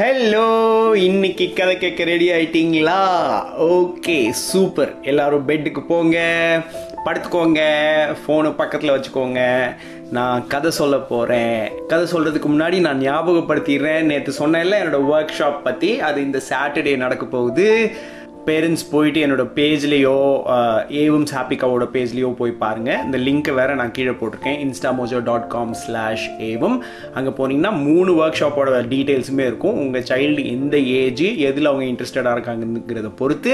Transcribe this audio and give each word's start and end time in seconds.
Hello 0.00 0.44
இன்னைக்கு 0.92 1.52
கதை 1.56 1.78
கேட்க 1.78 2.04
ரெடி 2.04 2.26
ஆயிட்டீங்களா? 2.30 3.00
ஓகே 3.58 4.30
சூப்பர் 4.30 4.92
எல்லாரும் 5.02 5.48
பெட்டுக்கு 5.48 5.80
போங்க 5.88 6.18
படுத்துக்கோங்க 7.04 7.60
ஃபோனு 8.20 8.54
பக்கத்தில் 8.56 8.90
வச்சுக்கோங்க. 8.90 9.40
நான் 10.10 10.46
கதை 10.46 10.70
சொல்ல 10.70 10.96
போகிறேன் 10.98 11.70
கதை 11.86 12.06
சொல்கிறதுக்கு 12.12 12.48
முன்னாடி 12.52 12.80
நான் 12.80 13.00
ஞாபகப்படுத்திடுறேன். 13.00 14.00
நேற்று 14.00 14.32
சொன்னேன்ல 14.38 14.80
என்னோட 14.82 15.00
ஒர்க் 15.14 15.36
ஷாப் 15.38 15.62
பற்றி 15.62 16.00
அது 16.00 16.20
இந்த 16.22 16.40
சாட்டர்டே 16.48 16.96
நடக்க 16.96 17.26
போகுது. 17.26 17.90
பேரண்ட்ஸ் 18.48 18.84
போயிட்டு 18.90 19.20
என்னோட 19.24 19.44
பேஜ்லேயோ 19.56 20.14
ஏவம்ஸ் 21.02 21.32
ஹாப்பிகாவோட 21.36 21.84
பேஜ்லேயோ 21.94 22.28
போய் 22.38 22.52
பாருங்கள் 22.62 23.00
இந்த 23.06 23.18
லிங்க்கை 23.26 23.52
வேறு 23.58 23.74
நான் 23.80 23.92
கீழே 23.96 24.12
போட்டிருக்கேன். 24.20 24.58
இன்ஸ்டாமோஜோ 24.66 25.18
டாட் 25.28 25.46
காம் 25.54 25.74
ஸ்லாஷ் 25.82 26.24
ஏவம் 26.48 26.76
அங்கே 27.18 27.32
போனீங்கன்னா 27.38 27.72
மூணு 27.88 28.10
ஒர்க் 28.20 28.38
ஷாப்போட 28.40 28.78
டீட்டெயில்ஸுமே 28.92 29.44
இருக்கும். 29.50 29.76
உங்கள் 29.82 30.06
சைல்டு 30.10 30.44
எந்த 30.54 30.78
ஏஜ் 31.00 31.24
எதில் 31.48 31.70
அவங்க 31.70 31.86
இன்ட்ரெஸ்டடாக 31.90 32.34
இருக்காங்கிறத 32.36 33.10
பொறுத்து 33.20 33.52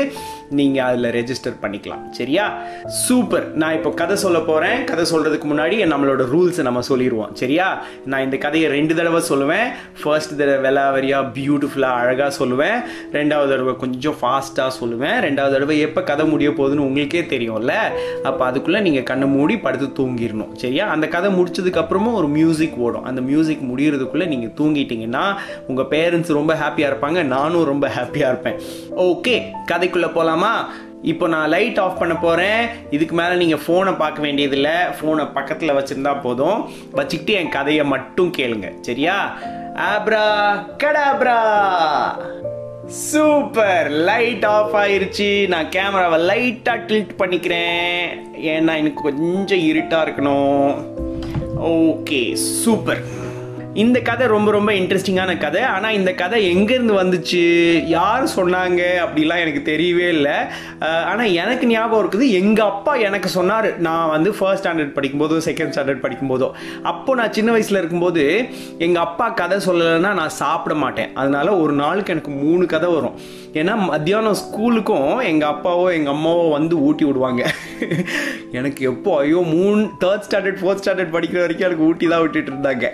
நீங்கள் 0.60 0.86
அதில் 0.88 1.10
ரெஜிஸ்டர் 1.18 1.58
பண்ணிக்கலாம். 1.64 2.04
சரியா? 2.18 2.46
சூப்பர் 3.06 3.46
நான் 3.62 3.76
இப்போ 3.78 3.92
கதை 4.02 4.16
சொல்ல 4.24 4.40
போகிறேன் 4.50 4.78
கதை 4.92 5.06
சொல்கிறதுக்கு 5.12 5.50
முன்னாடி 5.52 5.82
நம்மளோட 5.94 6.22
ரூல்ஸை 6.34 6.62
நம்ம 6.68 6.84
சொல்லிடுவோம். 6.90 7.34
சரியா? 7.42 7.68
நான் 8.04 8.26
இந்த 8.28 8.36
கதையை 8.46 8.70
ரெண்டு 8.76 8.94
தடவை 8.94 9.22
சொல்லுவேன். 9.32 9.68
ஃபர்ஸ்ட் 10.02 10.38
தடவை 10.38 10.58
வெலாவரியாக 10.68 11.30
பியூட்டிஃபுல்லாக 11.36 12.00
அழகாக 12.02 12.30
சொல்லுவேன். 12.40 12.78
ரெண்டாவது 13.18 13.52
தடவை 13.54 13.74
கொஞ்சம் 13.84 14.18
ஃபாஸ்ட்டாக 14.22 14.72
சொல்லுவேன். 14.80 15.18
ரெண்டாவது 15.26 15.54
தடவை 15.56 15.80
எப்போ 15.80 16.02
கதை 16.02 16.26
முடிய 16.26 16.50
போகுதுன்னு 16.50 16.86
உங்களுக்கே 16.88 17.20
தெரியும்ல. 17.20 17.72
அப்போ 18.22 18.44
அதுக்குள்ளே 18.44 18.80
நீங்கள் 18.80 19.02
கண்ணை 19.02 19.28
மூடி 19.28 19.58
படுத்து 19.58 20.04
தூங்கிடணும். 20.04 20.54
சரியா? 20.54 20.86
அந்த 20.88 21.08
கதை 21.08 21.30
முடிச்சதுக்கப்புறமும் 21.38 22.12
ஒரு 22.12 22.28
மியூசிக் 22.28 22.76
ஓடும். 22.76 23.04
அந்த 23.04 23.20
மியூசிக் 23.20 23.62
முடிகிறதுக்குள்ளே 23.62 24.26
நீங்கள் 24.26 24.54
தூங்கிட்டீங்கன்னா 24.60 25.24
உங்கள் 25.66 25.90
பேரண்ட்ஸ் 25.90 26.32
ரொம்ப 26.32 26.54
ஹாப்பியாக 26.54 26.90
இருப்பாங்க. 26.92 27.22
நானும் 27.22 27.64
ரொம்ப 27.64 27.88
ஹாப்பியாக 27.88 28.32
இருப்பேன். 28.32 28.60
ஓகே 28.96 29.42
கதைக்குள்ளே 29.72 30.08
போகலாமா 30.08 30.70
இப்போ 31.02 31.28
நான் 31.28 31.48
லைட் 31.48 31.78
ஆஃப் 31.78 31.98
பண்ண 31.98 32.14
போகிறேன் 32.16 32.68
இதுக்கு 32.90 33.14
மேலே 33.14 33.34
நீங்கள் 33.34 33.60
ஃபோனை 33.66 33.96
பார்க்க 33.96 34.22
வேண்டியதில்லை. 34.22 34.72
ஃபோனை 35.00 35.32
பக்கத்தில் 35.34 35.76
வச்சுருந்தா 35.78 36.20
போதும். 36.20 36.68
வச்சுக்கிட்டு 36.92 37.40
என் 37.40 37.48
கதையை 37.48 37.84
மட்டும் 37.84 38.32
கேளுங்க. 38.36 38.70
சரியா? 38.80 39.38
ஆப்ரா 39.74 40.24
கடாப்ரா 40.84 41.38
சூப்பர் 42.86 43.90
லைட் 43.90 44.44
ஆஃப் 44.44 44.74
ஆயிருச்சு. 44.74 45.48
நான் 45.48 45.68
கேமராவை 45.68 46.20
லைட்டாக 46.20 46.82
டில்ட் 46.86 47.08
பண்ணிக்கிறேன். 47.18 48.20
ஏன்னா 48.40 48.76
எனக்கு 48.76 49.02
கொஞ்சம் 49.02 49.58
இருட்டாக 49.58 50.10
இருக்கணும். 50.10 50.74
ஓகே 51.62 52.32
சூப்பர் 52.32 53.02
இந்த 53.82 53.98
கதை 54.08 54.24
ரொம்ப 54.34 54.48
ரொம்ப 54.56 54.70
இன்ட்ரெஸ்டிங்கான 54.80 55.32
கதை. 55.44 55.62
ஆனால் 55.74 55.96
இந்த 55.98 56.10
கதை 56.20 56.38
எங்கேருந்து 56.52 56.94
வந்துச்சு? 57.00 57.42
யார் 57.96 58.24
சொன்னாங்க? 58.36 58.82
அப்படிலாம் 59.04 59.42
எனக்கு 59.44 59.62
தெரியவே 59.70 60.06
இல்லை. 60.16 60.36
ஆனால் 61.10 61.32
எனக்கு 61.42 61.66
ஞாபகம் 61.72 62.02
இருக்குது 62.02 62.26
எங்கள் 62.40 62.68
அப்பா 62.72 62.92
எனக்கு 63.08 63.30
சொன்னார். 63.38 63.68
நான் 63.86 64.12
வந்து 64.14 64.30
ஃபர்ஸ்ட் 64.38 64.62
ஸ்டாண்டர்ட் 64.62 64.94
படிக்கும்போதோ 64.98 65.38
செகண்ட் 65.48 65.72
ஸ்டாண்டர்ட் 65.74 66.04
படிக்கும்போதோ. 66.04 66.48
அப்போ 66.90 67.14
நான் 67.20 67.34
சின்ன 67.38 67.50
வயசில் 67.56 67.80
இருக்கும்போது 67.80 68.22
எங்கள் 68.86 69.04
அப்பா 69.06 69.26
கதை 69.40 69.58
சொல்லலைன்னா 69.66 70.12
நான் 70.20 70.36
சாப்பிட 70.42 70.76
மாட்டேன். 70.84 71.10
அதனால் 71.22 71.58
ஒரு 71.64 71.74
நாளுக்கு 71.82 72.14
எனக்கு 72.14 72.32
மூணு 72.44 72.66
கதை 72.74 72.90
வரும். 72.96 73.18
ஏன்னா 73.60 73.74
மத்தியானம் 73.90 74.38
ஸ்கூலுக்கும் 74.44 75.10
எங்கள் 75.32 75.50
அப்பாவோ 75.54 75.86
எங்கள் 75.98 76.14
அம்மாவோ 76.16 76.46
வந்து 76.56 76.76
ஊட்டி 76.86 77.04
விடுவாங்க. 77.08 77.42
எனக்கு 78.60 78.80
எப்போ 78.92 79.12
ஐயோ 79.24 79.42
மூணு 79.56 79.82
தேர்ட் 80.04 80.26
ஸ்டாண்டர்ட் 80.28 80.62
ஃபோர்த் 80.62 80.82
ஸ்டாண்டர்ட் 80.84 81.14
படிக்கிற 81.18 81.42
வரைக்கும் 81.44 81.68
எனக்கு 81.68 81.86
ஊட்டி 81.90 82.08
தான் 82.14 82.24
விட்டுட்டு 82.24 82.52
இருந்தாங்க. 82.54 82.88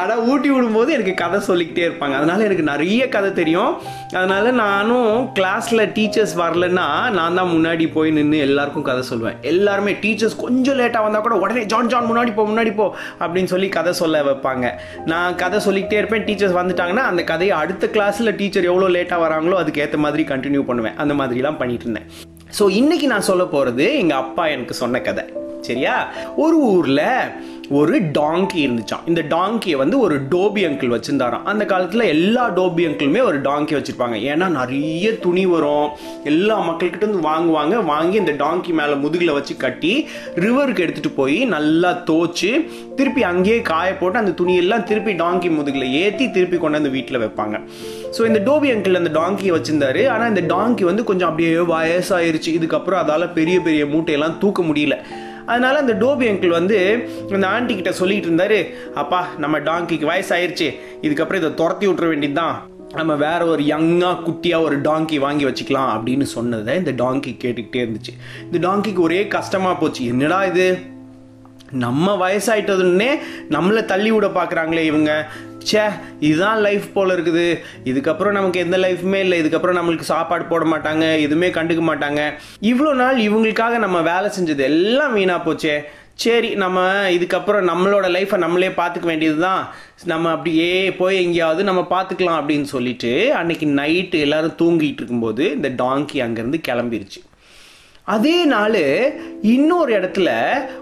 ஆனால் 0.00 0.20
ஊட்டி 0.30 0.48
விடும்போது 0.52 0.90
எனக்கு 0.96 1.14
கதை 1.20 1.38
சொல்லிக்கிட்டே 1.48 1.84
இருப்பாங்க. 1.88 2.14
அதனால 2.20 2.44
எனக்கு 2.48 2.64
நிறைய 2.70 3.02
கதை 3.14 3.30
தெரியும். 3.38 3.72
அதனால 4.18 4.50
நானும் 4.60 5.12
கிளாஸில் 5.38 5.84
டீச்சர்ஸ் 5.96 6.34
வரலன்னா 6.42 6.86
நான் 7.18 7.38
தான் 7.38 7.52
முன்னாடி 7.54 7.86
போய் 7.96 8.14
நின்று 8.18 8.38
எல்லாருக்கும் 8.46 8.86
கதை 8.88 9.02
சொல்லுவேன். 9.10 9.38
எல்லாருமே 9.52 9.94
டீச்சர்ஸ் 10.02 10.36
கொஞ்சம் 10.44 10.78
லேட்டாக 10.80 11.06
வந்தால் 11.06 11.26
கூட 11.26 11.36
உடனே 11.44 11.64
ஜான் 11.72 11.90
ஜான் 11.94 12.08
முன்னாடி 12.10 12.34
போ 12.38 12.44
முன்னாடி 12.52 12.74
போ 12.80 12.86
அப்படின்னு 13.22 13.52
சொல்லி 13.54 13.70
கதை 13.78 13.94
சொல்ல 14.02 14.22
வைப்பாங்க. 14.30 14.68
நான் 15.12 15.38
கதை 15.44 15.60
சொல்லிக்கிட்டே 15.68 16.00
இருப்பேன். 16.02 16.26
டீச்சர்ஸ் 16.28 16.58
வந்துட்டாங்கன்னா 16.60 17.06
அந்த 17.12 17.24
கதையை 17.32 17.56
அடுத்த 17.62 17.90
கிளாஸில் 17.96 18.36
டீச்சர் 18.42 18.70
எவ்வளோ 18.72 18.88
லேட்டாக 18.98 19.24
வராங்களோ 19.26 19.58
அதுக்கு 19.62 19.84
ஏற்ற 19.86 20.00
மாதிரி 20.06 20.24
கண்டினியூ 20.32 20.64
பண்ணுவேன். 20.70 20.98
அந்த 21.04 21.14
மாதிரிலாம் 21.20 21.60
பண்ணிட்டு 21.62 21.86
இருந்தேன். 21.88 22.08
ஸோ 22.58 22.64
இன்னைக்கு 22.80 23.06
நான் 23.14 23.28
சொல்ல 23.30 23.44
போகிறது 23.54 23.86
எங்கள் 24.02 24.22
அப்பா 24.24 24.44
எனக்கு 24.56 24.74
சொன்ன 24.82 25.00
கதை. 25.08 25.24
சரியா? 25.68 25.96
ஒரு 26.36 26.58
ஊரில் 26.72 27.06
ஒரு 27.78 27.96
டாங்கி 28.16 28.58
இருந்துச்சான் 28.64 29.04
இந்த 29.10 29.22
டாங்கியை 29.34 29.76
வந்து 29.82 29.96
ஒரு 29.98 30.16
டோபி 30.32 30.62
அங்கிள் 30.68 30.92
வச்சுருந்தாராம். 30.94 31.44
அந்த 31.50 31.64
காலத்தில் 31.64 32.04
எல்லா 32.14 32.44
டோபி 32.58 32.82
அங்கிளுமே 32.88 33.20
ஒரு 33.28 33.38
டாங்கி 33.40 33.74
வச்சுருப்பாங்க. 33.76 34.16
ஏன்னா 34.30 34.46
நிறைய 34.48 35.12
துணி 35.24 35.44
வரும். 35.46 35.88
எல்லா 36.24 36.56
மக்கள்கிட்ட 36.68 37.06
இருந்து 37.06 37.28
வாங்குவாங்க. 37.28 37.76
வாங்கி 37.92 38.16
இந்த 38.16 38.34
டாங்கி 38.44 38.72
மேலே 38.80 38.94
முதுகில் 39.04 39.32
வச்சு 39.32 39.56
கட்டி 39.56 39.92
ரிவருக்கு 40.44 40.84
எடுத்துகிட்டு 40.86 41.12
போய் 41.20 41.38
நல்லா 41.54 41.92
தோச்சு 42.10 42.52
திருப்பி 42.96 43.22
அங்கேயே 43.22 43.60
காய 43.72 43.88
போட்டு 43.94 44.18
அந்த 44.18 44.34
துணியெல்லாம் 44.42 44.86
திருப்பி 44.90 45.14
டாங்கி 45.24 45.50
முதுகில் 45.58 45.88
ஏற்றி 46.02 46.30
திருப்பி 46.30 46.58
கொண்டு 46.58 46.78
வந்து 46.80 46.94
வீட்டில் 46.98 47.22
வைப்பாங்க. 47.24 47.58
ஸோ 48.18 48.22
இந்த 48.30 48.42
டோபி 48.50 48.70
அங்கிள் 48.76 49.00
அந்த 49.02 49.12
டாங்கியை 49.20 49.54
வச்சிருந்தாரு. 49.58 50.04
ஆனால் 50.08 50.32
இந்த 50.36 50.54
டாங்கி 50.54 50.84
வந்து 50.92 51.04
கொஞ்சம் 51.04 51.28
அப்படியே 51.28 51.56
வயசாயிருச்சு. 51.74 52.50
இதுக்கப்புறம் 52.60 53.02
அதால் 53.04 53.32
பெரிய 53.32 53.58
பெரிய 53.60 53.84
மூட்டையெல்லாம் 53.84 54.38
தூக்க 54.38 54.62
முடியல. 54.62 54.96
அதனால் 55.46 55.76
அந்த 55.76 55.94
டோபி 55.94 56.28
அங்கிள் 56.28 56.48
வந்து 56.48 57.08
அந்த 57.32 57.46
ஆண்டி 57.46 57.74
கிட்ட 57.74 57.92
சொல்லிட்டு 57.92 58.28
இருந்தாரு 58.28 58.92
அப்பா 58.94 59.28
நம்ம 59.38 59.58
டாங்கிக்கு 59.58 60.08
வயசாயிருச்சு. 60.08 60.78
இதுக்கப்புறம் 61.02 61.34
இதை 61.34 61.54
துரத்தி 61.54 61.86
விட்டுற 61.86 62.08
வேண்டியதுதான். 62.08 62.70
நம்ம 62.94 63.14
வேற 63.14 63.46
ஒரு 63.46 63.62
யங்காக 63.62 64.16
குட்டியாக 64.26 64.62
ஒரு 64.62 64.80
டாங்கி 64.80 65.18
வாங்கி 65.18 65.44
வச்சுக்கலாம் 65.44 65.98
அப்படின்னு 65.98 66.22
சொன்னதை 66.22 66.76
இந்த 66.76 66.92
டாங்கி 66.92 67.36
கேட்டுக்கிட்டே 67.44 67.86
இருந்துச்சு. 67.86 68.12
இந்த 68.52 68.68
டாங்கிக்கு 68.68 68.98
ஒரே 68.98 69.26
கஷ்டமாக 69.26 69.78
போச்சு. 69.78 70.04
என்னடா 70.04 70.44
இது? 70.44 70.78
நம்ம 71.70 72.28
வயசாயிட்டதுன்னே 72.28 73.08
நம்மளை 73.50 73.84
தள்ளி 73.84 74.10
விட 74.10 74.26
பார்க்குறாங்களே 74.26 74.84
இவங்க. 74.84 75.28
ச்சே 75.70 75.84
இதுதான் 76.20 76.60
லைஃப் 76.66 76.86
போல் 76.94 77.14
இருக்குது. 77.16 77.46
இதுக்கப்புறம் 77.84 78.36
நமக்கு 78.38 78.60
எந்த 78.60 78.76
லைஃப்புமே 78.84 79.20
இல்லை. 79.26 79.38
இதுக்கப்புறம் 79.42 79.80
நம்மளுக்கு 79.80 80.10
சாப்பாடு 80.12 80.44
போட 80.44 80.64
மாட்டாங்க. 80.74 81.06
எதுவுமே 81.26 81.50
கண்டுக்க 81.58 81.84
மாட்டாங்க. 81.90 82.20
இவ்வளோ 82.72 82.92
நாள் 83.02 83.18
இவங்களுக்காக 83.28 83.78
நம்ம 83.86 84.00
வேலை 84.12 84.30
செஞ்சது 84.38 84.64
எல்லாம் 84.72 85.12
வீணாக 85.12 85.46
போச்சே. 85.48 85.76
சரி 86.22 86.48
நம்ம 86.62 86.78
இதுக்கப்புறம் 87.16 87.66
நம்மளோட 87.68 88.06
லைஃப்பை 88.16 88.36
நம்மளே 88.36 88.68
பார்த்துக்க 88.68 89.06
வேண்டியது 89.10 89.38
தான் 89.40 89.62
நம்ம 90.04 90.30
அப்படியே 90.30 90.92
போய் 90.98 91.16
எங்கேயாவது 91.22 91.62
நம்ம 91.68 91.82
பார்த்துக்கலாம் 91.90 92.38
அப்படின்னு 92.40 92.68
சொல்லிட்டு 92.74 93.12
அன்னைக்கு 93.34 93.66
நைட்டு 93.66 94.18
எல்லாரும் 94.26 94.58
தூங்கிட்டு 94.62 95.00
இருக்கும்போது 95.02 95.44
இந்த 95.50 95.68
டாங்கி 95.82 96.20
அங்கேருந்து 96.26 96.60
கிளம்பிருச்சு. 96.68 97.20
அதே 98.14 98.36
நாள் 98.44 98.80
இன்னொரு 99.54 99.92
இடத்துல 100.00 100.30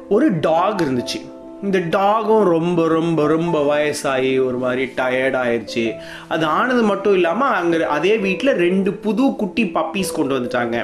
ஒரு 0.09 0.29
டாக் 0.41 0.83
இருந்துச்சு. 0.85 1.21
இந்த 1.67 1.79
டாகும் 1.95 2.45
ரொம்ப 2.53 2.81
ரொம்ப 2.95 3.27
ரொம்ப 3.33 3.57
வயசாகி 3.71 4.31
ஒரு 4.45 4.59
மாதிரி 4.63 4.85
டயர்ட் 4.99 5.37
ஆயிடுச்சு 5.41 5.85
அது 6.35 6.45
ஆனது 6.59 6.83
மட்டும் 6.91 7.17
இல்லாமல் 7.19 7.55
அங்கே 7.59 7.79
அதே 7.97 8.13
வீட்டில் 8.25 8.53
ரெண்டு 8.63 8.91
புது 9.05 9.25
குட்டி 9.41 9.65
பப்பீஸ் 9.77 10.15
கொண்டு 10.19 10.33
வந்துட்டாங்க. 10.37 10.77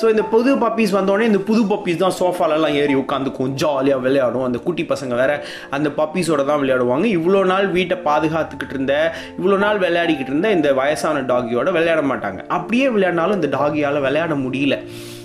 ஸோ 0.00 0.04
இந்த 0.14 0.24
புது 0.34 0.52
பப்பீஸ் 0.64 0.92
வந்தோடனே 0.98 1.28
இந்த 1.30 1.40
புது 1.48 1.62
பப்பீஸ் 1.72 2.02
தான் 2.04 2.16
சோஃபாலெல்லாம் 2.20 2.76
ஏறி 2.82 2.96
உட்காந்துக்கும் 3.04 3.56
ஜாலியாக 3.64 4.04
விளையாடும். 4.06 4.46
அந்த 4.48 4.60
குட்டி 4.68 4.86
பசங்க 4.92 5.14
வேற 5.22 5.32
அந்த 5.78 5.90
பப்பீஸோட 6.00 6.44
தான் 6.50 6.62
விளையாடுவாங்க. 6.62 7.08
இவ்வளோ 7.18 7.42
நாள் 7.52 7.68
வீட்டை 7.78 7.98
பாதுகாத்துக்கிட்டு 8.08 8.76
இருந்த 8.78 8.94
இவ்வளோ 9.38 9.58
நாள் 9.66 9.84
விளையாடிக்கிட்டு 9.86 10.34
இருந்த 10.34 10.50
இந்த 10.58 10.70
வயசான 10.82 11.22
டாகியோட 11.32 11.70
விளையாட 11.78 12.02
மாட்டாங்க. 12.12 12.42
அப்படியே 12.58 12.88
விளையாடினாலும் 12.96 13.40
இந்த 13.40 13.50
டாகியால் 13.58 14.04
விளையாட 14.08 14.36
முடியல. 14.46 14.76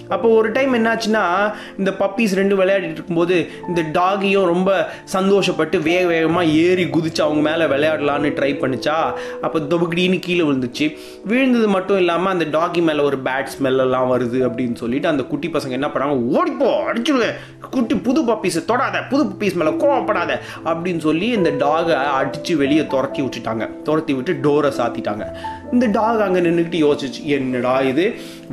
அப்போ 0.09 0.29
ஒரு 0.29 0.51
டைம் 0.51 0.73
என்னாச்சுன்னா 0.73 1.53
இந்த 1.77 1.91
பப்பீஸ் 1.99 2.33
ரெண்டு 2.33 2.55
விளையாடிட்டு 2.55 2.99
இருக்கும்போது 2.99 3.49
இந்த 3.67 3.81
டாகியும் 3.81 4.45
ரொம்ப 4.45 4.89
சந்தோஷப்பட்டு 5.13 5.81
வேக 5.81 6.05
வேகமாக 6.05 6.45
ஏறி 6.45 6.83
குதிச்சு 6.83 7.21
அவங்க 7.21 7.49
மேலே 7.49 7.65
விளையாடலான்னு 7.65 8.33
ட்ரை 8.39 8.51
பண்ணிச்சா 8.63 8.97
அப்போ 9.41 9.59
தொபுக்கிடின்னு 9.59 10.19
கீழே 10.19 10.43
விழுந்துச்சு. 10.43 10.97
விழுந்தது 11.25 11.67
மட்டும் 11.67 11.97
இல்லாமல் 11.97 12.39
அந்த 12.39 12.59
டாகி 12.59 12.81
மேலே 12.81 13.03
ஒரு 13.03 13.17
பேட் 13.17 13.51
ஸ்மெல்லாம் 13.55 14.11
வருது 14.13 14.39
அப்படின்னு 14.49 14.75
சொல்லிட்டு 14.75 15.07
அந்த 15.07 15.23
குட்டி 15.23 15.47
பசங்க 15.47 15.69
என்ன 15.69 15.87
பண்ணாங்க 15.87 16.17
ஓடிப்போ 16.37 16.69
அடிச்சுடுவேன் 16.89 17.35
குட்டி 17.69 17.95
புது 17.95 18.21
பப்பீஸை 18.23 18.65
தொடாத 18.65 19.03
புது 19.09 19.23
பப்பீஸ் 19.23 19.53
மேலே 19.53 19.71
கோவப்படாத 19.71 20.39
அப்படின்னு 20.65 20.97
சொல்லி 20.97 21.27
இந்த 21.27 21.49
டாகை 21.49 21.93
அடித்து 21.93 22.57
வெளியே 22.57 22.87
துரத்தி 22.87 23.21
விட்டுட்டாங்க. 23.21 23.81
துரத்தி 23.83 24.13
விட்டு 24.13 24.33
டோரை 24.33 24.71
சாத்திட்டாங்க. 24.79 25.25
இந்த 25.73 25.85
டாக் 25.97 26.23
அங்கே 26.25 26.41
நின்றுக்கிட்டு 26.45 26.79
யோசிச்சு 26.85 27.21
என்னடா 27.35 27.75
இது? 27.91 28.05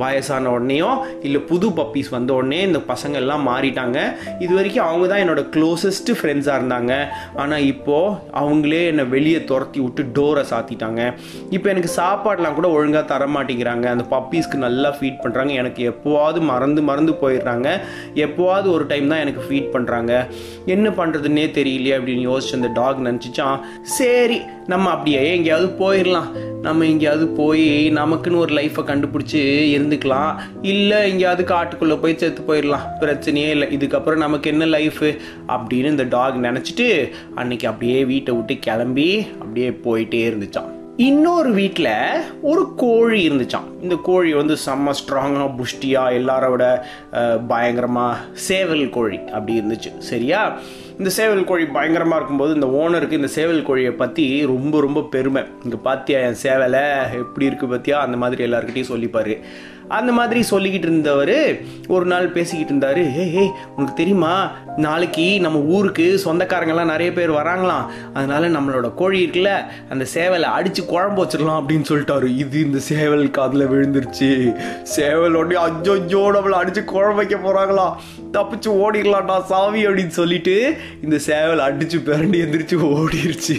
வயசான 0.02 0.50
உடனேயோ 0.56 0.90
இல்லை 1.26 1.40
புது 1.50 1.68
பப்பீஸ் 1.78 2.10
வந்த 2.14 2.30
உடனே 2.38 2.60
இந்த 2.68 2.80
பசங்க 2.90 3.14
எல்லாம் 3.22 3.42
மாறிட்டாங்க. 3.48 3.98
இது 4.44 4.52
வரைக்கும் 4.58 4.86
அவங்க 4.88 5.06
தான் 5.12 5.22
என்னோட 5.24 5.42
க்ளோசஸ்ட்டு 5.54 6.16
ஃப்ரெண்ட்ஸாக 6.18 6.58
இருந்தாங்க. 6.60 6.92
ஆனால் 7.42 7.66
இப்போது 7.72 8.14
அவங்களே 8.42 8.82
என்னை 8.92 9.04
வெளியே 9.14 9.40
துரத்தி 9.50 9.80
விட்டு 9.80 10.04
டோரை 10.18 10.44
சாத்திட்டாங்க. 10.52 11.00
இப்போ 11.56 11.68
எனக்கு 11.74 11.90
சாப்பாடெலாம் 11.96 12.56
கூட 12.58 12.68
ஒழுங்காக 12.76 13.04
தர 13.12 13.26
மாட்டேங்கிறாங்க. 13.36 13.86
அந்த 13.94 14.06
பப்பீஸ்க்கு 14.14 14.64
நல்லா 14.66 14.92
ஃபீட் 14.98 15.20
பண்ணுறாங்க 15.24 15.54
எனக்கு 15.62 15.82
எப்போவாவது 15.92 16.40
மறந்து 16.52 16.82
மறந்து 16.90 17.14
போயிடுறாங்க. 17.22 17.68
எப்போவாவது 18.26 18.70
ஒரு 18.76 18.86
டைம் 18.92 19.10
தான் 19.14 19.22
எனக்கு 19.26 19.44
ஃபீட் 19.48 19.70
பண்ணுறாங்க 19.76 20.12
என்ன 20.76 20.88
பண்ணுறதுன்னே 21.00 21.46
தெரியலையே 21.58 21.96
அப்படின்னு 21.98 22.24
யோசிச்சு 22.30 22.58
அந்த 22.60 22.72
டாக் 22.80 23.04
நினச்சிச்சான். 23.08 23.58
சரி 23.98 24.40
நம்ம 24.72 24.86
அப்படியே 24.94 25.20
எங்கேயாவது 25.36 25.68
போயிடலாம் 25.80 26.30
நம்ம 26.66 26.86
எங்கேயாவது 26.92 27.26
போய் 27.38 27.66
நமக்குன்னு 27.98 28.40
ஒரு 28.44 28.52
லைஃப்பை 28.58 28.82
கண்டுபிடிச்சி 28.88 29.40
இருந்துக்கலாம். 29.76 30.32
இல்லை 30.72 30.98
எங்கேயாவது 31.10 31.44
காட்டுக்குள்ளே 31.52 31.96
போய் 32.02 32.18
செத்து 32.22 32.42
போயிடலாம் 32.48 32.88
பிரச்சனையே 33.00 33.50
இல்லை. 33.54 33.68
இதுக்கப்புறம் 33.76 34.24
நமக்கு 34.24 34.50
என்ன 34.50 34.66
லைஃபு 34.76 35.10
அப்படின்னு 35.54 35.94
இந்த 35.94 36.06
டாக் 36.16 36.42
நினச்சிட்டு 36.48 36.88
அன்னைக்கு 37.34 37.68
அப்படியே 37.72 38.02
வீட்டை 38.12 38.34
விட்டு 38.34 38.56
கிளம்பி 38.68 39.08
அப்படியே 39.42 39.70
போயிட்டே 39.86 40.20
இருந்துச்சான் 40.32 40.70
இன்னொரு 41.08 41.50
வீட்டில் 41.58 41.92
ஒரு 42.50 42.62
கோழி 42.76 43.18
இருந்துச்சான் 43.28 43.68
இந்த 43.82 43.96
கோழி 44.08 44.32
வந்து 44.40 44.54
செம்ம 44.66 44.94
ஸ்ட்ராங்காக 44.98 45.46
புஷ்டியாக 45.58 46.16
எல்லாரோட 46.20 46.64
பயங்கரமாக 47.52 48.18
சேவல் 48.48 48.84
கோழி 48.96 49.18
அப்படி 49.36 49.54
இருந்துச்சு. 49.60 49.90
சரியா? 50.10 50.42
இந்த 51.00 51.10
சேவல் 51.16 51.46
கோழி 51.48 51.64
பயங்கரமாக 51.74 52.18
இருக்கும்போது 52.18 52.54
இந்த 52.56 52.66
ஓனருக்கு 52.80 53.18
இந்த 53.20 53.30
சேவல் 53.36 53.66
கோழியை 53.68 53.92
பற்றி 54.00 54.24
ரொம்ப 54.52 54.80
ரொம்ப 54.80 55.00
பெருமை. 55.14 55.42
இங்கே 55.64 55.78
பார்த்தியா 55.86 56.18
என் 56.28 56.40
சேவலை? 56.42 56.86
எப்படி 57.24 57.48
இருக்குது 57.48 57.72
பார்த்தியா 57.72 57.98
அந்த 58.06 58.16
மாதிரி 58.22 58.44
எல்லாருக்கிட்டையும் 58.46 58.92
சொல்லிப்பார். 58.94 59.34
அந்த 59.98 60.10
மாதிரி 60.16 60.40
சொல்லிக்கிட்டு 60.50 60.88
இருந்தவர் 60.88 61.38
ஒரு 61.94 62.04
நாள் 62.10 62.26
பேசிக்கிட்டு 62.34 62.72
இருந்தார். 62.72 63.00
ஏ 63.20 63.24
ஏ 63.36 63.44
உனக்கு 63.76 63.94
தெரியுமா? 64.00 64.34
நாளைக்கு 64.86 65.24
நம்ம 65.44 65.58
ஊருக்கு 65.76 66.06
சொந்தக்காரங்கெல்லாம் 66.24 66.92
நிறைய 66.92 67.12
பேர் 67.16 67.32
வராங்களாம். 67.38 67.88
அதனால 68.14 68.50
நம்மளோட 68.56 68.88
கோழி 69.00 69.18
இருக்குல்ல 69.24 69.52
அந்த 69.94 70.04
சேவலை 70.14 70.50
அடித்து 70.58 70.84
குழம்பு 70.92 71.20
வச்சிடலாம் 71.22 71.60
அப்படின்னு 71.60 71.88
சொல்லிட்டாரு. 71.90 72.28
இது 72.44 72.58
இந்த 72.68 72.82
சேவல் 72.90 73.24
காதில் 73.38 73.70
விழுந்துருச்சு. 73.72 74.30
சேவலோட 74.96 75.58
அஜோ 75.66 75.94
அஜோ 76.00 76.22
நம்மளை 76.36 76.58
அடித்து 76.62 76.84
குழம்பு 76.94 77.20
வைக்க 77.22 77.36
போகிறாங்களாம் 77.36 77.96
தப்பிச்சு 78.36 78.70
ஓடிடலாம்டா 78.82 79.36
சாவி 79.52 79.80
அப்படின்னு 79.86 80.14
சொல்லிட்டு 80.18 80.56
இந்த 81.02 81.18
சேவல் 81.18 81.66
அடிச்சு 81.68 82.00
பிறண்டி 82.08 82.40
எந்திரிச்சு 82.44 82.78
ஓடிருச்சு. 82.90 83.58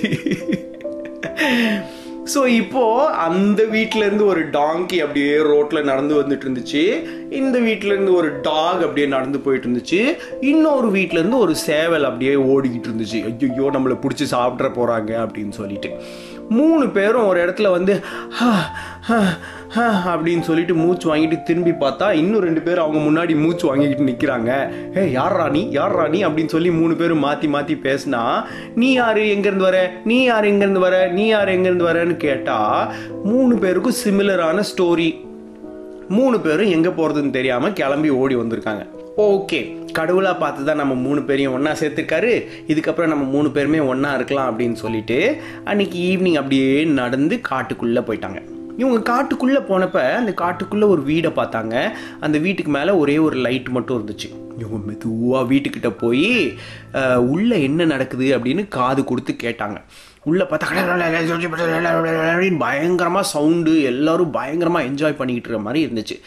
ஸோ 2.34 2.48
இப்போ 2.48 2.84
அந்த 3.10 3.62
வீட்டிலேருந்து 3.64 4.26
ஒரு 4.26 4.42
டாங்கி 4.50 4.98
அப்படியே 4.98 5.38
ரோட்டில் 5.38 5.84
நடந்து 5.84 6.14
வந்துட்டு 6.22 6.46
இருந்துச்சு 6.46 6.84
இந்த 7.30 7.60
வீட்டிலேருந்து 7.60 8.14
ஒரு 8.14 8.30
டாக் 8.42 8.82
அப்படியே 8.82 9.08
நடந்து 9.08 9.40
போயிட்டு 9.40 9.68
இருந்துச்சு 9.68 10.02
இன்னொரு 10.40 10.90
வீட்டிலேருந்து 10.92 11.38
ஒரு 11.38 11.56
சேவல் 11.56 12.04
அப்படியே 12.04 12.36
ஓடிக்கிட்டு 12.36 12.90
இருந்துச்சு 12.90 13.22
ஐயோ 13.30 13.72
நம்மளை 13.74 13.98
பிடிச்சி 14.04 14.28
சாப்பிட்ற 14.36 14.70
போகிறாங்க 14.78 15.12
அப்படின்னு 15.26 15.50
சொல்லிட்டு. 15.50 15.92
மூணு 16.50 16.90
பேரும் 16.90 17.28
ஒரு 17.28 17.40
இடத்துல 17.46 17.72
வந்து 17.72 17.94
அப்படின்னு 19.78 20.42
சொல்லிட்டு 20.42 20.76
மூச்சு 20.76 21.16
வாங்கிட்டு 21.16 21.44
திரும்பி 21.44 21.72
பார்த்தா 21.72 22.12
இன்னும் 22.12 22.42
ரெண்டு 22.42 22.62
பேர் 22.62 22.80
அவங்க 22.80 23.00
முன்னாடி 23.00 23.42
மூச்சு 23.42 23.68
வாங்கிக்கிட்டு 23.68 24.08
நிற்கிறாங்க 24.12 24.72
ஏ 24.98 25.12
யார் 25.12 25.36
ராணி 25.36 25.68
யார் 25.72 25.92
ராணி 25.92 26.26
அப்படின்னு 26.26 26.46
சொல்லி 26.46 26.72
மூணு 26.72 26.96
பேரும் 26.96 27.20
மாற்றி 27.20 27.48
மாற்றி 27.48 27.74
பேசினா 27.74 28.44
நீ 28.76 28.94
யார்? 28.94 29.18
எங்கேருந்து 29.18 29.58
வர? 29.58 29.92
நீ 30.06 30.24
யார்? 30.24 30.46
எங்கேருந்து 30.46 30.80
வர? 30.80 31.08
நீ 31.08 31.28
யார்? 31.28 31.50
எங்கேருந்து 31.50 31.90
வரன்னு 31.90 32.18
கேட்டால் 32.18 32.94
மூணு 33.24 33.56
பேருக்கும் 33.56 34.00
சிமிலரான 34.06 34.64
ஸ்டோரி 34.76 35.16
மூணு 36.10 36.40
பேரும் 36.40 36.70
எங்கே 36.70 36.90
போகிறதுன்னு 36.90 37.30
தெரியாமல் 37.30 37.74
கிளம்பி 37.74 38.10
ஓடி 38.10 38.36
வந்திருக்காங்க. 38.36 38.86
ஓகே. 39.18 39.78
கடவுளாக 39.94 40.38
பார்த்து 40.38 40.66
தான் 40.66 40.76
நம்ம 40.76 40.94
மூணு 40.94 41.22
பேரையும் 41.22 41.54
ஒன்றா 41.54 41.72
சேர்த்துருக்காரு. 41.72 42.44
இதுக்கப்புறம் 42.68 43.08
நம்ம 43.08 43.24
மூணு 43.24 43.52
பேருமே 43.52 43.80
ஒன்றா 43.80 44.14
இருக்கலாம் 44.14 44.50
அப்படின்னு 44.52 44.74
சொல்லிட்டு 44.74 45.38
அன்னைக்கு 45.64 46.00
ஈவினிங் 46.00 46.34
அப்படியே 46.34 46.84
நடந்து 46.84 47.42
காட்டுக்குள்ளே 47.50 48.02
போயிட்டாங்க. 48.10 48.61
இவங்க 48.82 49.00
காட்டுக்குள்ளே 49.10 49.62
போனப்ப 49.70 50.04
அந்த 50.20 50.34
காட்டுக்குள்ளே 50.44 50.86
ஒரு 50.94 51.02
வீடை 51.08 51.32
பார்த்தாங்க. 51.40 51.76
அந்த 52.20 52.38
வீட்டுக்கு 52.46 52.72
மேலே 52.78 52.92
ஒரே 53.04 53.18
ஒரு 53.28 53.38
லைட் 53.46 53.68
மட்டும் 53.78 53.98
இருந்துச்சு. 53.98 54.30
இவங்க 54.60 54.80
மெதுவாக 54.86 55.54
வீட்டுக்கிட்ட 55.54 55.90
போய் 56.04 56.54
உள்ளே 57.34 57.58
என்ன 57.68 57.86
நடக்குது? 57.94 58.28
அப்படின்னு 58.38 58.66
காது 58.78 59.04
கொடுத்து 59.04 59.36
கேட்டாங்க. 59.44 59.78
உள்ளே 60.24 60.44
பார்த்தா 60.44 60.68
பயங்கரமாக 62.58 63.26
சவுண்டு 63.34 63.84
எல்லோரும் 63.84 64.32
பயங்கரமாக 64.32 64.86
என்ஜாய் 64.86 65.20
பண்ணிக்கிட்டு 65.22 65.36
இருக்க 65.36 65.60
மாதிரி 65.60 65.86
இருந்துச்சு. 65.86 66.18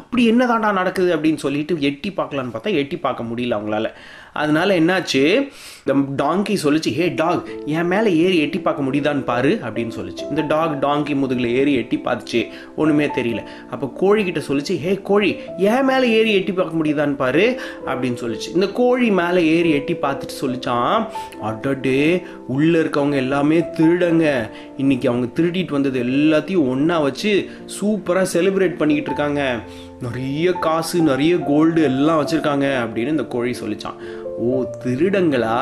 அப்படி 0.00 0.22
என்ன 0.26 0.42
தாண்டா 0.46 0.72
நடக்குது? 0.72 1.16
அப்படின்னு 1.16 1.44
சொல்லிட்டு 1.44 1.74
எட்டி 1.88 2.10
பார்க்கலான்னு 2.16 2.54
பார்த்தா 2.54 2.78
எட்டி 2.82 2.96
பார்க்க 3.06 3.30
முடியல 3.30 3.56
அவங்களால. 3.58 3.88
அதனால 4.32 4.78
என்னாச்சு? 4.78 5.50
இந்த 5.84 6.24
டாங்கி 6.24 6.56
சொல்லிச்சு 6.62 6.90
ஹே 6.92 7.08
டாக் 7.08 7.48
என் 7.66 7.86
மேலே 7.86 8.16
ஏறி 8.16 8.38
எட்டி 8.38 8.60
பார்க்க 8.60 8.82
முடியுதான்னு 8.82 9.24
பாரு 9.24 9.60
அப்படின்னு 9.68 9.92
சொல்லிச்சு. 9.98 10.28
இந்த 10.28 10.42
டாக் 10.42 10.82
டாங்கி 10.82 11.14
முதுகில் 11.14 11.54
ஏறி 11.54 11.72
எட்டி 11.74 11.96
பார்த்துச்சு. 12.04 12.48
ஒன்றுமே 12.76 13.06
தெரியல. 13.06 13.42
அப்போ 13.70 13.92
கோழிக்கிட்ட 14.00 14.42
சொல்லிச்சு 14.48 14.78
ஹே 14.78 15.00
கோழி 15.02 15.36
என் 15.56 15.84
மேலே 15.84 16.08
ஏறி 16.18 16.32
எட்டி 16.32 16.52
பார்க்க 16.52 16.80
முடியுதான்னு 16.82 17.16
பாரு 17.16 17.60
அப்படின்னு 17.86 18.18
சொல்லிச்சு. 18.24 18.48
இந்த 18.54 18.66
கோழி 18.66 19.10
மேலே 19.10 19.46
ஏறி 19.56 19.70
எட்டி 19.70 19.94
பார்த்துட்டு 19.94 20.38
சொல்லிச்சான் 20.40 21.06
அடடே 21.40 22.22
உள்ளே 22.48 22.78
இருக்கவங்க 22.80 23.14
எல்லாமே 23.14 23.58
திருடங்க. 23.58 24.50
இன்னைக்கு 24.76 25.08
அவங்க 25.08 25.42
திருடிட்டு 25.42 25.70
வந்தது 25.70 26.04
எல்லாத்தையும் 26.04 26.68
ஒன்றா 26.68 26.98
வச்சு 26.98 27.50
சூப்பராக 27.80 28.26
செலிப்ரேட் 28.34 28.80
பண்ணிக்கிட்டு 28.82 29.10
இருக்காங்க. 29.12 29.60
நிறைய 30.00 30.52
காசு 30.52 31.00
நிறைய 31.00 31.36
கோல்டு 31.36 31.82
எல்லாம் 31.82 32.20
வச்சுருக்காங்க 32.22 32.66
அப்படின்னு 32.84 33.14
இந்த 33.16 33.24
கோழி 33.24 33.56
சொல்லிச்சான் 33.60 33.98
ஓ 34.42 34.52
திருடங்களா 34.84 35.56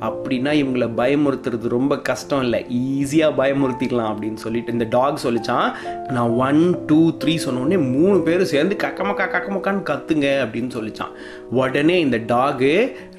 அப்படின்னா 0.00 0.52
இவங்களை 0.52 0.88
பயமுறுத்துறது 0.96 1.66
ரொம்ப 1.68 1.94
கஷ்டம் 2.00 2.42
இல்லை 2.42 2.60
ஈஸியாக 2.90 3.36
பயமுறுத்திக்கலாம் 3.36 4.10
அப்படின்னு 4.12 4.36
சொல்லிட்டு 4.36 4.72
இந்த 4.72 4.86
டாக் 4.90 5.24
சொல்லிச்சான் 5.24 5.68
நான் 6.10 6.34
ஒன் 6.40 6.60
டூ 6.86 7.00
த்ரீ 7.22 7.34
சொன்னோடனே 7.44 7.78
மூணு 7.90 8.18
பேரும் 8.20 8.52
சேர்ந்து 8.52 8.76
கக்கமக்கா 8.76 9.26
கக்கமக்கான்னு 9.26 9.82
கத்துங்க 9.82 10.28
அப்படின்னு 10.44 10.72
சொல்லிச்சான் 10.74 11.14
உடனே 11.60 11.96
இந்த 12.00 12.20
dog 12.26 12.72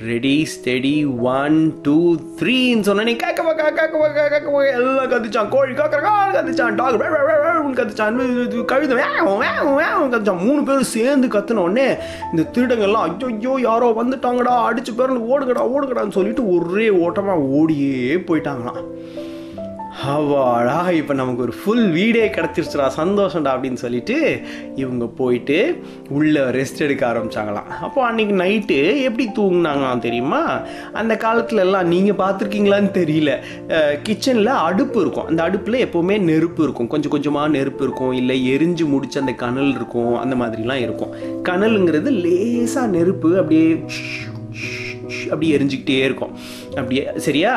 ready 0.06 0.36
steady 0.54 0.96
one 1.32 1.58
two 1.82 1.98
த்ரீன்னு 2.42 2.88
சொன்னோடனே 2.90 3.16
கக்கமக்கா 3.24 3.68
கக்கமக்கா 3.74 4.26
கக்கமக்கா 4.28 4.72
எல்லாம் 4.74 5.12
கத்துச்சான் 5.12 5.50
கோழி 5.50 5.74
கக்கறக்கா 5.74 6.16
கத்துச்சான் 6.34 6.80
டாக் 6.80 7.00
கத்துச்சான் 7.76 8.20
கழுத 8.72 8.96
கத்துச்சான் 10.12 10.44
மூணு 10.46 10.64
பேரும் 10.64 10.92
சேர்ந்து 10.96 11.28
கத்துன 11.28 11.64
உடனே 11.64 11.88
இந்த 12.32 12.50
திருடங்கள்லாம் 12.54 13.24
ஐயோ 13.26 13.56
யாரோ 13.62 13.90
வந்துட்டாங்கடா 14.02 14.56
அடிச்சு 14.70 14.94
பேருந்து 14.98 15.30
ஓடுங்கடா 15.32 15.66
ஓடுங்கடான்னு 15.74 16.18
சொல்லிட்டு 16.20 16.46
ஒரே 16.56 16.90
ஓட்டமாக 16.90 17.40
ஓடியே 17.40 18.16
போயிட்டாங்களாம். 18.28 18.82
அவாடா 20.00 20.92
இப்போ 20.92 21.14
நமக்கு 21.14 21.42
ஒரு 21.42 21.52
ஃபுல் 21.52 21.90
வீடே 21.92 22.28
கிடச்சிருச்சுடா 22.28 22.86
சந்தோஷம்டா 22.98 23.50
அப்படின்னு 23.54 23.74
சொல்லிட்டு 23.74 24.40
இவங்க 24.76 25.06
போயிட்டு 25.06 25.80
உள்ளே 26.10 26.40
ரெஸ்ட் 26.40 26.80
எடுக்க 26.80 27.14
ஆரம்பிச்சாங்களாம். 27.14 27.68
அப்போ 27.82 28.12
அன்றைக்கி 28.12 28.36
நைட்டு 28.44 29.02
எப்படி 29.02 29.30
தூங்கினாங்களாம் 29.40 30.00
தெரியுமா? 30.00 30.62
அந்த 30.94 31.16
காலத்துல 31.16 31.56
எல்லாம் 31.56 31.88
நீங்கள் 31.88 32.20
பார்த்துருக்கீங்களான்னு 32.24 32.92
தெரியல. 33.00 33.34
கிச்சனில் 34.04 34.46
அடுப்பு 34.46 35.02
இருக்கும். 35.02 35.26
அந்த 35.26 35.44
அடுப்பில் 35.44 35.84
எப்போவுமே 35.86 36.20
நெருப்பு 36.20 36.64
இருக்கும். 36.64 36.88
கொஞ்சம் 36.88 37.12
கொஞ்சமாக 37.12 37.48
நெருப்பு 37.48 37.84
இருக்கும். 37.84 38.12
இல்லை 38.12 38.58
எரிஞ்சு 38.58 38.86
முடிச்சு 38.86 39.20
அந்த 39.20 39.34
கனல் 39.34 39.76
இருக்கும். 39.76 40.18
அந்த 40.18 40.36
மாதிரிலாம் 40.36 40.82
இருக்கும். 40.88 41.14
கனலுங்கிறது 41.44 42.12
லேசாக 42.26 42.88
நெருப்பு 42.88 43.38
அப்படியே 43.38 43.84
அப்படியே 45.24 45.58
எரிஞ்சிக்கிட்டே 45.58 46.04
இருக்கும். 46.04 46.36
அப்படியே 46.80 47.04
சரியா? 47.26 47.54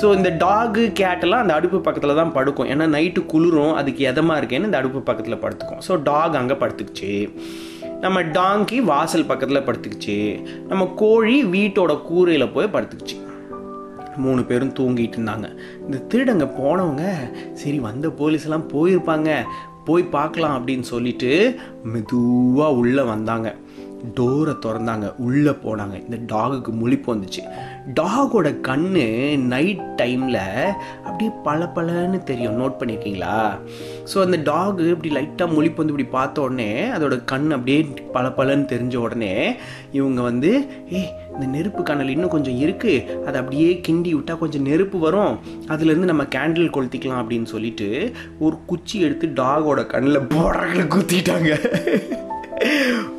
ஸோ 0.00 0.06
இந்த 0.16 0.30
டாகு 0.44 0.82
கேட்டெல்லாம் 1.00 1.44
அந்த 1.44 1.54
அடுப்பு 1.58 1.78
பக்கத்தில் 1.86 2.18
தான் 2.20 2.34
படுக்கும். 2.38 2.68
ஏன்னா 2.72 2.86
நைட்டு 2.96 3.20
குளிரும் 3.32 3.76
அதுக்கு 3.80 4.02
எதமாக 4.10 4.40
இருக்கேன்னு 4.40 4.68
இந்த 4.70 4.80
அடுப்பு 4.80 5.00
பக்கத்தில் 5.10 5.42
படுத்துக்கும். 5.44 5.82
ஸோ 5.86 6.02
டாக் 6.08 6.40
அங்கே 6.40 6.56
படுத்துக்குச்சு. 6.62 7.12
நம்ம 8.04 8.18
டாங்கி 8.40 8.78
வாசல் 8.90 9.30
பக்கத்தில் 9.30 9.66
படுத்துக்குச்சு. 9.68 10.18
நம்ம 10.72 10.84
கோழி 11.02 11.38
வீட்டோட 11.54 11.94
கூரையில் 12.10 12.52
போய் 12.56 12.74
படுத்துக்குச்சு. 12.74 13.16
மூணு 14.24 14.42
பேரும் 14.50 14.76
தூங்கிட்டு 14.78 15.16
இருந்தாங்க. 15.18 15.48
இந்த 15.86 15.98
திருடங்க 16.10 16.46
போனவங்க 16.60 17.04
சரி 17.60 17.78
வந்த 17.88 18.08
போலீஸ்லாம் 18.20 18.70
போயிருப்பாங்க. 18.74 19.30
போய் 19.88 20.04
பார்க்கலாம் 20.16 20.56
அப்படின்னு 20.58 20.86
சொல்லிட்டு 20.94 21.30
மெதுவாக 21.92 22.78
உள்ளே 22.80 23.04
வந்தாங்க. 23.14 23.48
டோரை 24.16 24.54
திறந்தாங்க 24.64 25.06
உள்ளே 25.26 25.52
போனாங்க. 25.64 25.96
இந்த 26.06 26.18
டாகுக்கு 26.34 26.70
முழிப்பு 26.80 27.08
வந்துச்சு. 27.14 27.42
டாகோட 27.98 28.48
கண் 28.68 28.88
நைட் 29.52 29.84
டைமில் 30.00 30.42
அப்படியே 31.06 31.30
பல 31.46 31.60
பலன்னு 31.76 32.18
தெரியும். 32.30 32.58
நோட் 32.60 32.78
பண்ணியிருக்கீங்களா 32.80 33.36
ஸோ 34.10 34.16
அந்த 34.24 34.38
டாகு 34.50 34.84
இப்படி 34.94 35.10
லைட்டாக 35.16 35.54
முழிப்பு 35.56 35.80
வந்து 35.82 35.94
இப்படி 35.94 36.08
பார்த்த 36.16 36.44
உடனே 36.46 36.70
அதோட 36.96 37.16
கண் 37.32 37.48
அப்படியே 37.56 37.78
பல 38.16 38.28
பலன்னு 38.38 38.70
தெரிஞ்ச 38.74 38.96
உடனே 39.06 39.32
இவங்க 39.98 40.20
வந்து 40.30 40.52
ஏ 40.92 41.02
இந்த 41.34 41.46
நெருப்பு 41.56 41.82
கணல் 41.82 42.12
இன்னும் 42.14 42.34
கொஞ்சம் 42.36 42.60
இருக்குது 42.64 43.24
அதை 43.26 43.36
அப்படியே 43.42 43.68
கிண்டி 43.88 44.12
விட்டால் 44.14 44.42
கொஞ்சம் 44.44 44.66
நெருப்பு 44.70 44.98
வரும். 44.98 45.34
அதுலேருந்து 45.74 46.12
நம்ம 46.12 46.26
கேண்டில் 46.36 46.74
கொளுத்திக்கலாம். 46.76 47.22
அப்படின்னு 47.24 47.48
சொல்லிட்டு 47.54 47.88
ஒரு 48.46 48.58
குச்சி 48.70 48.96
எடுத்து 49.08 49.28
டாகோட 49.42 49.82
கண்ணில் 49.94 50.28
போடுறகளை 50.34 50.86
குத்திட்டாங்க. 50.96 51.52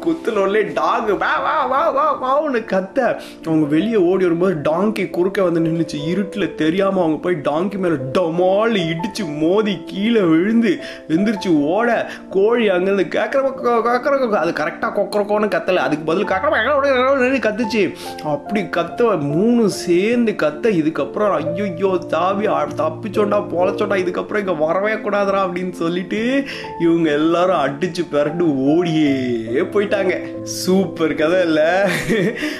குத்துனோடலே 0.03 0.74
டாக் 0.74 1.10
வா 1.24 1.38
வா 1.46 1.65
வா 1.65 1.81
வா 1.91 2.05
வான்னு 2.24 2.60
கத்த. 2.74 2.98
அவங்க 3.46 3.65
வெளியே 3.65 3.96
ஓடி 3.96 4.24
வரும்போது 4.24 4.55
டாங்கி 4.69 5.10
குறுக்க 5.10 5.43
வந்து 5.43 5.60
நின்றுச்சு 5.60 5.98
இருட்டில் 6.08 6.55
தெரியாமல் 6.55 7.03
அவங்க 7.03 7.17
போய் 7.17 7.36
டாங்கி 7.36 7.77
மேலே 7.77 7.96
டமால் 8.17 8.75
இடிச்சு 8.91 9.38
மோதி 9.38 9.84
கீழே 9.86 10.22
விழுந்து 10.22 10.79
எந்திரிச்சு 11.10 11.62
ஓட 11.62 12.10
கோழி 12.29 12.69
அங்கேருந்து 12.69 13.08
கேட்குற 13.17 13.41
கேட்குற 13.88 14.31
அது 14.31 14.51
கரெக்டாக 14.51 14.91
கொக்கரக்கோன்னு 15.00 15.50
கத்தலை. 15.55 15.75
அதுக்கு 15.75 16.05
பதில் 16.05 16.25
கேட்குற 16.25 17.41
கத்துச்சு. 17.48 17.96
அப்படி 18.24 18.62
கத்த 18.62 19.22
மூணு 19.22 19.69
சேர்ந்து 19.69 20.31
கத்த. 20.31 20.67
இதுக்கப்புறம் 20.81 21.31
ஐயோ 21.31 21.98
தாவி 22.08 22.48
தப்பிச்சோண்டா 22.48 23.39
பொழைச்சோண்டா 23.53 23.98
இதுக்கப்புறம் 24.03 24.38
இங்கே 24.38 24.55
வரவே 24.65 24.93
கூடாதுரா 24.93 25.39
அப்படின்னு 25.48 25.72
சொல்லிட்டு 25.72 26.46
இவங்க 26.79 27.12
எல்லாரும் 27.12 27.62
அடிச்சு 27.65 28.03
பிறண்டு 28.12 28.46
ஓடியே. 28.74 29.15
போயிட்டாங்க. 29.48 30.43
சூப்பர் 30.43 31.15
கதை 31.15 31.41
இல்லை. 31.41 31.72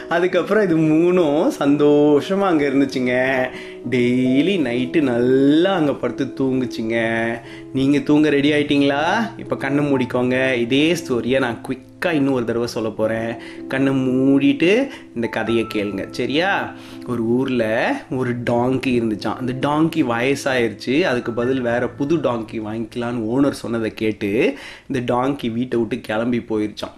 அதுக்கப்புறம் 0.10 0.64
இது 0.64 0.78
மூணும் 0.78 1.52
சந்தோஷமா 1.60 2.40
அங்கே 2.40 2.68
இருந்துச்சுங்க. 2.68 3.48
டெய்லி 3.90 4.54
நைட்டு 4.60 5.02
நல்லா 5.02 5.76
அங்கே 5.76 5.92
படுத்து 5.92 6.26
தூங்குச்சிங்க. 6.26 6.98
நீங்கள் 7.74 8.04
தூங்க 8.04 8.30
ரெடி 8.30 8.52
ஆயிட்டீங்களா? 8.52 9.30
இப்போ 9.38 9.56
கண்ணை 9.56 9.92
மூடிக்கோங்க. 9.92 10.56
இதே 10.56 10.94
ஸ்டோரியை 10.94 11.40
நான் 11.40 11.62
குயிக்காக 11.68 12.14
இன்னும் 12.14 12.34
ஒரு 12.34 12.46
தடவை 12.46 12.68
சொல்ல 12.68 12.90
போகிறேன் 12.90 13.36
கண்ணை 13.68 13.94
மூடிட்டு 13.94 14.88
இந்த 15.16 15.28
கதையை 15.28 15.66
கேளுங்க. 15.74 16.10
சரியா? 16.12 16.74
ஒரு 17.08 17.24
ஊரில் 17.24 17.94
ஒரு 18.10 18.36
டாங்கி 18.50 18.92
இருந்துச்சான் 19.00 19.38
அந்த 19.38 19.54
டாங்கி 19.68 20.04
வயசாயிருச்சு. 20.04 21.02
அதுக்கு 21.02 21.32
பதில் 21.32 21.62
வேறு 21.62 21.90
புது 21.90 22.18
டாங்கி 22.18 22.60
வாங்கிக்கலான்னு 22.68 23.26
ஓனர் 23.34 23.62
சொன்னதை 23.64 23.94
கேட்டு 23.94 24.58
இந்த 24.88 25.14
டாங்கி 25.14 25.52
வீட்டை 25.52 25.80
விட்டு 25.80 26.02
கிளம்பி 26.02 26.40
போயிருச்சான் 26.40 26.98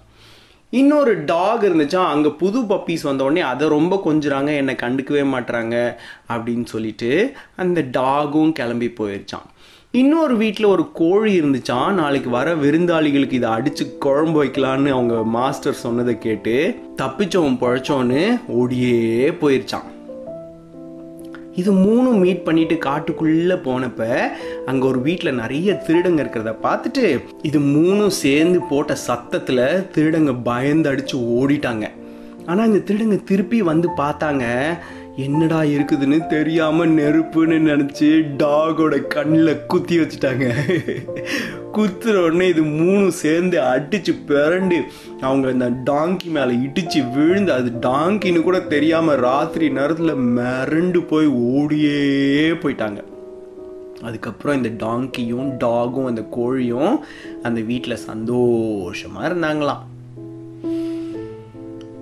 இன்னொரு 0.73 1.13
டாக் 1.25 1.63
இருந்துச்சா 1.63 2.01
அங்கே 2.05 2.29
புது 2.39 2.59
பப்பீஸ் 2.61 3.01
வந்த 3.01 3.23
உடனே 3.23 3.41
அதை 3.41 3.65
ரொம்ப 3.69 3.95
கொஞ்சுறாங்க 4.05 4.51
என்னை 4.55 4.75
கண்டுக்கவே 4.75 5.23
மாட்டுறாங்க 5.31 5.75
அப்படின்னு 6.29 6.65
சொல்லிட்டு 6.65 7.09
அந்த 7.55 7.81
டாகும் 7.91 8.53
கிளம்பி 8.53 8.89
போயிருச்சான் 8.99 9.47
இன்னொரு 9.93 10.35
வீட்டில் 10.37 10.65
ஒரு 10.65 10.83
கோழி 10.93 11.31
இருந்துச்சான் 11.39 11.93
நாளைக்கு 11.93 12.29
வர 12.29 12.53
விருந்தாளிகளுக்கு 12.55 13.33
இதை 13.33 13.49
அடித்து 13.49 13.85
குழம்பு 13.99 14.39
வைக்கலான்னு 14.43 14.89
அவங்க 14.89 15.15
மாஸ்டர் 15.29 15.81
சொன்னதை 15.81 16.17
கேட்டு 16.17 16.55
தப்பிச்சவன் 16.97 17.61
பழைச்சோன்னு 17.61 18.21
ஓடியே 18.53 18.99
போயிருச்சான் 19.41 19.89
இது 21.60 21.72
மூணும் 21.74 22.20
மீட் 22.24 22.43
பண்ணிட்டு 22.43 22.75
காட்டுக்குள்ள 22.86 23.55
போனப்ப 23.65 24.01
அங்க 24.70 24.84
ஒரு 24.88 25.00
வீட்டில் 25.08 25.39
நிறைய 25.39 25.74
திருடங்க 25.88 26.22
இருக்கிறத 26.24 26.51
பார்த்துட்டு 26.65 27.05
இது 27.41 27.60
மூணும் 27.60 28.13
சேர்ந்து 28.24 28.60
போட்ட 28.70 28.96
சத்தத்துல 29.08 29.60
திருடங்க 29.96 30.34
பயந்து 30.43 30.89
அடிச்சு 30.91 31.17
ஓடிட்டாங்க. 31.38 31.88
ஆனா 32.46 32.62
இந்த 32.70 32.79
திருடங்க 32.88 33.17
திருப்பி 33.24 33.62
வந்து 33.62 33.88
பார்த்தாங்க. 33.98 34.46
என்னடா 35.15 35.61
இருக்குதுன்னு 35.61 36.27
தெரியாம 36.27 36.85
நெருப்புன்னு 36.85 37.57
நினச்சி 37.59 38.23
டாகோட 38.37 39.07
கண்ணில் 39.07 39.65
குத்தி 39.65 39.99
வச்சுட்டாங்க. 39.99 40.53
குத்துற 41.73 42.15
உடனே 42.15 42.47
இது 42.47 42.63
மூணும் 42.63 43.07
சேர்ந்து 43.07 43.59
அடிச்சு 43.59 44.15
பிறண்டு 44.27 44.81
அவங்க 45.21 45.47
அந்த 45.47 45.91
டாங்கி 45.91 46.23
மேலே 46.23 46.55
இடிச்சு 46.55 47.13
விழுந்து 47.13 47.53
அது 47.53 47.89
டாங்கின்னு 47.89 48.41
கூட 48.41 48.59
தெரியாம 48.59 49.15
ராத்திரி 49.15 49.69
நேரத்தில் 49.69 50.15
மிரண்டு 50.15 51.07
போய் 51.07 51.27
ஓடியே 51.27 52.49
போயிட்டாங்க. 52.51 53.03
அதுக்கப்புறம் 54.01 54.63
இந்த 54.63 54.85
டாங்கியும் 54.85 55.57
டாகும் 55.57 56.05
அந்த 56.05 56.21
கோழியும் 56.21 56.97
அந்த 57.43 57.61
வீட்டில் 57.61 58.03
சந்தோஷமா 58.07 59.21
இருந்தாங்களாம். 59.21 59.81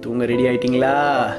தூங்க 0.01 0.25
ரெடி 0.25 0.43
ஆயிட்டீங்களா? 0.43 1.29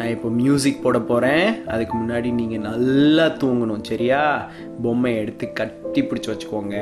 நான் 0.00 0.10
இப்போ 0.10 0.28
மியூசிக் 0.28 0.82
போட 0.82 0.98
போகிறேன் 1.00 1.66
அதுக்கு 1.66 1.98
முன்னாடி 1.98 2.32
நீங்கள் 2.32 2.58
நல்லா 2.58 3.26
தூங்கணும் 3.26 3.82
சரியா? 3.82 4.50
பொம்மையை 4.82 5.20
எடுத்து 5.20 5.52
கட்டி 5.52 6.02
பிடிச்சி 6.02 6.28
வச்சுக்கோங்க. 6.30 6.76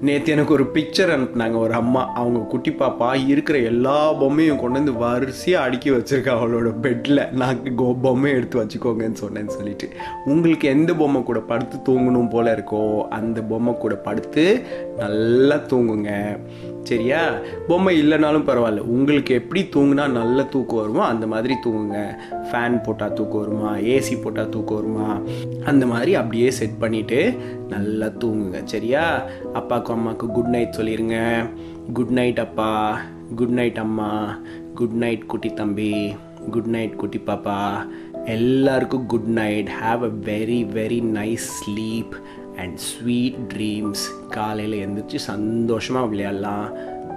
நேற்று 0.00 0.32
எனக்கு 0.32 0.52
ஒரு 0.52 0.64
பிக்சர் 0.74 1.12
அனுப்புனாங்க 1.16 1.56
ஒரு 1.56 1.72
அம்மா. 1.72 2.12
அவங்க 2.12 2.38
குட்டி 2.38 2.70
பாப்பா 2.70 3.26
இருக்கிற 3.26 3.58
எல்லா 3.58 4.14
பொம்மையும் 4.14 4.56
கொண்டு 4.56 4.78
வந்து 4.78 4.92
வரிசையாக 4.92 5.64
அடுக்கி 5.64 5.90
வச்சுருக்கேன் 5.90 6.38
அவளோட 6.40 6.72
பெட்டில் 6.80 7.32
நான் 7.32 7.74
கோ 7.74 7.94
பொம்மையை 8.02 8.38
எடுத்து 8.38 8.62
வச்சுக்கோங்கன்னு 8.64 9.22
சொன்னேன்னு 9.24 9.46
சொல்லிட்டு. 9.46 9.88
உங்களுக்கு 10.24 10.68
எந்த 10.68 10.94
பொம்மை 10.94 11.22
கூட 11.22 11.40
படுத்து 11.40 11.78
தூங்கணும் 11.88 12.30
போல 12.30 12.54
இருக்கோ 12.54 13.02
அந்த 13.08 13.40
பொம்மை 13.42 13.74
கூட 13.74 13.94
படுத்து 13.94 14.62
நல்லா 14.96 15.56
தூங்குங்க. 15.56 16.38
சரியா? 16.82 17.34
பொம்மை 17.68 18.02
இல்லைனாலும் 18.02 18.46
பரவாயில்ல. 18.46 18.78
உங்களுக்கு 18.78 19.34
எப்படி 19.34 19.68
தூங்குனா 19.74 20.10
நல்ல 20.10 20.44
தூக்கம் 20.44 20.78
வருமோ 20.78 21.04
அந்த 21.04 21.26
மாதிரி 21.26 21.54
தூங்குங்க. 21.66 22.18
ஃபேன் 22.52 22.82
போட்டால் 22.82 23.12
தூக்கம் 23.12 23.40
வருமா? 23.40 23.76
ஏசி 23.76 24.22
போட்டால் 24.22 24.48
தூக்கம் 24.48 24.76
வருமா? 24.76 25.20
அந்த 25.64 25.86
மாதிரி 25.86 26.14
அப்படியே 26.14 26.50
செட் 26.50 26.76
பண்ணிவிட்டு 26.80 27.36
நல்லா 27.68 28.06
தூங்குங்க. 28.06 28.64
சரியா? 28.64 29.24
அப்பாவுக்கும் 29.52 29.96
அம்மாவுக்கு 29.96 30.26
குட் 30.26 30.46
நைட் 30.46 30.74
சொல்லிடுங்க 30.78 31.46
குட் 31.92 32.10
நைட் 32.10 32.38
அப்பா. 32.38 33.00
குட் 33.36 33.48
நைட் 33.48 33.78
அம்மா. 33.78 34.38
குட் 34.74 34.92
நைட் 34.92 35.26
குட்டி 35.26 35.52
தம்பி. 35.52 36.14
குட் 36.50 36.66
நைட் 36.66 36.96
குட்டி 36.96 37.20
பாப்பா. 37.26 37.88
எல்லாருக்கும் 38.24 39.06
good 39.06 39.26
night 39.26 39.68
have 39.68 40.02
a 40.02 40.10
very 40.24 40.66
very 40.74 41.02
nice 41.02 41.46
sleep 41.58 42.12
and 42.60 42.76
sweet 42.76 43.52
dreams 43.54 44.06
காலையில் 44.28 44.88
எழுந்திரிச்சு 44.88 45.16
சந்தோஷமாக 45.16 46.06
விளையாடலாம். 46.06 46.68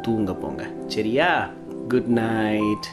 தூங்க 0.01 0.33
போங்க. 0.33 0.67
சரியா? 0.87 1.49
Good 1.87 2.05
night 2.05 2.85